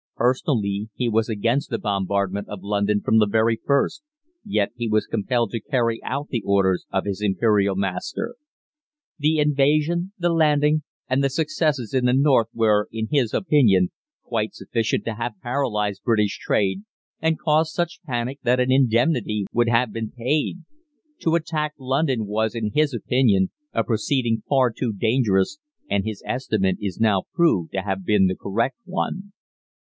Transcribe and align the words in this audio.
Personally, 0.15 0.89
he 0.95 1.07
was 1.07 1.29
against 1.29 1.69
the 1.69 1.77
bombardment 1.77 2.47
of 2.49 2.63
London 2.63 3.01
from 3.01 3.19
the 3.19 3.27
very 3.27 3.59
first, 3.63 4.01
yet 4.43 4.71
he 4.75 4.87
was 4.89 5.05
compelled 5.05 5.51
to 5.51 5.59
carry 5.61 6.01
out 6.03 6.29
the 6.29 6.41
orders 6.43 6.87
of 6.89 7.05
his 7.05 7.21
Imperial 7.21 7.75
master. 7.75 8.33
The 9.19 9.37
invasion, 9.37 10.13
the 10.17 10.31
landing, 10.33 10.81
and 11.07 11.23
the 11.23 11.29
successes 11.29 11.93
in 11.93 12.05
the 12.05 12.15
north 12.15 12.47
were, 12.51 12.87
in 12.91 13.09
his 13.11 13.31
opinion, 13.31 13.89
quite 14.23 14.55
sufficient 14.55 15.05
to 15.05 15.13
have 15.13 15.35
paralysed 15.43 16.01
British 16.03 16.39
trade 16.39 16.81
and 17.19 17.37
caused 17.37 17.71
such 17.71 18.01
panic 18.03 18.39
that 18.41 18.59
an 18.59 18.71
indemnity 18.71 19.45
would 19.53 19.69
have 19.69 19.93
been 19.93 20.09
paid. 20.09 20.63
To 21.19 21.35
attack 21.35 21.73
London 21.77 22.25
was, 22.25 22.55
in 22.55 22.71
his 22.73 22.91
opinion, 22.95 23.51
a 23.71 23.83
proceeding 23.83 24.41
far 24.49 24.73
too 24.75 24.93
dangerous, 24.93 25.59
and 25.87 26.03
his 26.05 26.23
estimate 26.25 26.77
is 26.81 26.99
now 26.99 27.25
proved 27.35 27.71
to 27.73 27.83
have 27.83 28.03
been 28.03 28.25
the 28.25 28.35
correct 28.35 28.77
one. 28.85 29.31